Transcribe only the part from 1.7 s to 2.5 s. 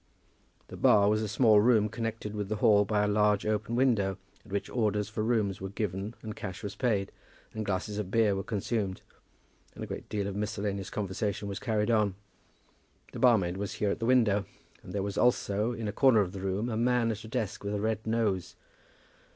connected with